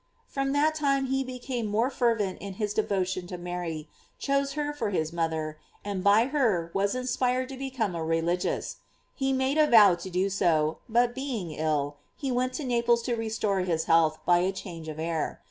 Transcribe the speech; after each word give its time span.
From 0.25 0.51
that 0.53 0.73
time 0.73 1.05
he 1.05 1.23
became 1.23 1.67
more 1.67 1.91
fervent 1.91 2.39
in 2.41 2.55
his 2.55 2.73
devotion 2.73 3.27
to 3.27 3.37
Mary, 3.37 3.87
chose 4.17 4.53
her 4.53 4.73
for 4.73 4.89
his 4.89 5.13
moth 5.13 5.31
er, 5.33 5.59
and 5.85 6.03
by 6.03 6.25
her 6.25 6.71
was 6.73 6.95
inspired 6.95 7.49
to 7.49 7.55
become 7.55 7.93
a 7.93 8.03
re 8.03 8.19
ligious. 8.19 8.77
He 9.13 9.31
made 9.31 9.59
a 9.59 9.67
vow 9.67 9.93
to 9.93 10.09
do 10.09 10.31
so, 10.31 10.79
but 10.89 11.13
being 11.13 11.51
ill, 11.51 11.97
he 12.15 12.31
went 12.31 12.53
to 12.53 12.63
Naples 12.63 13.03
to 13.03 13.15
restore 13.15 13.59
his 13.59 13.83
health 13.83 14.17
by 14.25 14.39
a 14.39 14.51
change 14.51 14.87
of 14.89 14.97
air. 14.99 15.39